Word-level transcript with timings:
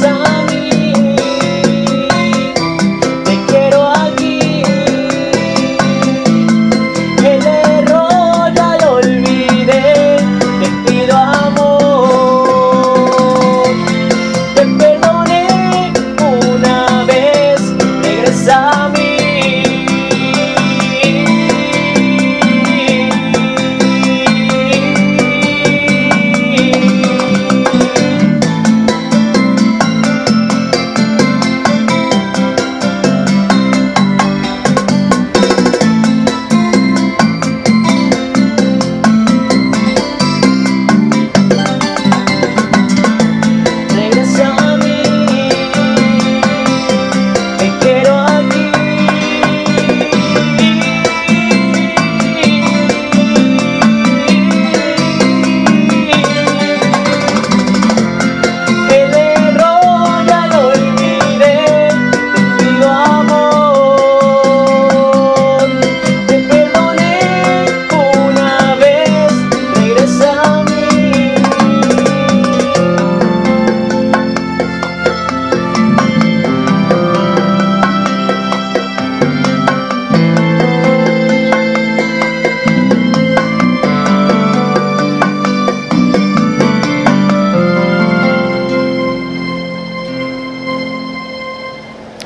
song. 0.00 0.41